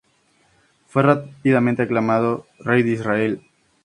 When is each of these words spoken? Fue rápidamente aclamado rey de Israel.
Fue 0.87 1.03
rápidamente 1.03 1.83
aclamado 1.83 2.47
rey 2.57 2.81
de 2.81 2.91
Israel. 2.93 3.43